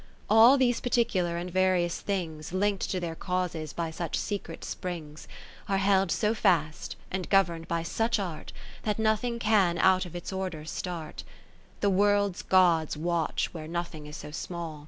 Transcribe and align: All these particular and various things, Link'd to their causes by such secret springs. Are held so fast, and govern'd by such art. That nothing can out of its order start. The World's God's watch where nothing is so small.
All 0.31 0.57
these 0.57 0.81
particular 0.81 1.37
and 1.37 1.51
various 1.51 1.99
things, 1.99 2.53
Link'd 2.53 2.89
to 2.89 2.99
their 2.99 3.13
causes 3.13 3.71
by 3.71 3.91
such 3.91 4.17
secret 4.17 4.65
springs. 4.65 5.27
Are 5.69 5.77
held 5.77 6.09
so 6.11 6.33
fast, 6.33 6.95
and 7.11 7.29
govern'd 7.29 7.67
by 7.67 7.83
such 7.83 8.17
art. 8.17 8.51
That 8.81 8.97
nothing 8.97 9.37
can 9.37 9.77
out 9.77 10.07
of 10.07 10.15
its 10.15 10.33
order 10.33 10.65
start. 10.65 11.23
The 11.81 11.91
World's 11.91 12.41
God's 12.41 12.97
watch 12.97 13.53
where 13.53 13.67
nothing 13.67 14.07
is 14.07 14.17
so 14.17 14.31
small. 14.31 14.79